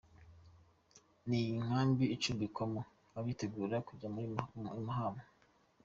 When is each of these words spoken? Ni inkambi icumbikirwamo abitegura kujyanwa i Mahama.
Ni 1.27 1.39
inkambi 1.51 2.03
icumbikirwamo 2.15 2.81
abitegura 3.19 3.77
kujyanwa 3.87 4.21
i 4.79 4.81
Mahama. 4.85 5.23